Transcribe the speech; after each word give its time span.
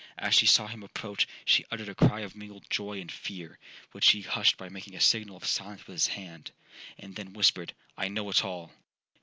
As 0.17 0.33
she 0.33 0.47
saw 0.47 0.65
him 0.65 0.81
approach, 0.81 1.27
she 1.45 1.63
uttered 1.69 1.87
a 1.87 1.93
cry 1.93 2.21
of 2.21 2.35
mingled 2.35 2.67
joy 2.71 2.99
and 2.99 3.11
fear, 3.11 3.59
which 3.91 4.09
he 4.09 4.21
hushed 4.23 4.57
by 4.57 4.67
making 4.67 4.95
a 4.95 4.99
signal 4.99 5.37
of 5.37 5.45
silence 5.45 5.85
with 5.85 5.93
his 5.93 6.07
hand, 6.07 6.49
and 6.97 7.15
then 7.15 7.33
whispered, 7.33 7.73
'I 7.99 8.07
know 8.07 8.27
it 8.31 8.43
all!' 8.43 8.71